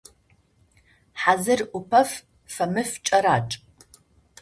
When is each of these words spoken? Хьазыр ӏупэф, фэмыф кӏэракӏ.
Хьазыр 1.21 1.59
ӏупэф, 1.69 2.11
фэмыф 2.53 2.91
кӏэракӏ. 3.05 3.53